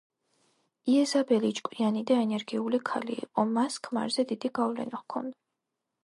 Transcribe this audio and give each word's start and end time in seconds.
იეზაბელი 0.91 1.49
ჭკვიანი 1.59 2.01
და 2.11 2.15
ენერგიული 2.21 2.79
ქალი 2.89 3.17
იყო, 3.27 3.43
მას 3.57 3.77
ქმარზე 3.89 4.25
დიდი 4.31 4.51
გავლენა 4.61 5.03
ჰქონდა. 5.03 5.37